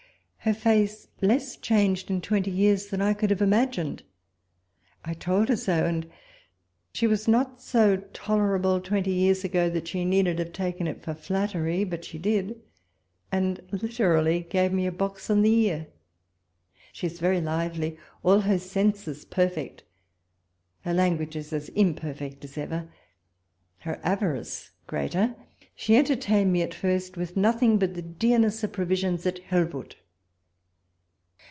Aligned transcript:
Her 0.43 0.55
face 0.55 1.07
less 1.21 1.55
changed 1.55 2.09
in 2.09 2.19
twenty 2.19 2.49
years 2.49 2.87
than 2.87 2.99
I 2.99 3.13
could 3.13 3.29
have 3.29 3.43
imagined; 3.43 4.01
I 5.05 5.13
told 5.13 5.49
her 5.49 5.55
so, 5.55 5.85
and 5.85 6.09
she 6.91 7.05
was 7.05 7.27
not 7.27 7.61
so 7.61 7.97
tolerable 8.11 8.81
twenty 8.81 9.11
years 9.13 9.43
ago 9.43 9.69
that 9.69 9.87
she 9.87 10.03
needed 10.03 10.39
have 10.39 10.51
taken 10.51 10.87
it 10.87 11.03
for 11.03 11.13
flattery, 11.13 11.83
but 11.83 12.03
she 12.05 12.17
did, 12.17 12.59
and 13.31 13.61
literally 13.71 14.39
gave 14.49 14.73
me 14.73 14.87
a 14.87 14.91
box 14.91 15.29
on 15.29 15.43
the 15.43 15.53
ear. 15.67 15.85
She 16.91 17.05
is 17.05 17.19
very 17.19 17.39
lively, 17.39 17.99
all 18.23 18.39
her 18.39 18.57
senses 18.57 19.25
perfect, 19.25 19.83
her 20.79 20.93
languages 20.95 21.53
as 21.53 21.69
imperfect 21.69 22.43
as 22.43 22.57
ever, 22.57 22.91
her 23.81 23.99
avarice 24.03 24.71
greater. 24.87 25.35
She 25.75 25.95
entertained 25.95 26.51
me 26.51 26.63
at 26.63 26.73
first 26.73 27.15
with 27.15 27.37
nothing 27.37 27.77
but 27.77 27.93
the 27.93 28.01
dearness 28.01 28.63
of 28.63 28.73
provisions 28.73 29.27
at 29.27 29.37
Helvoet. 29.43 29.97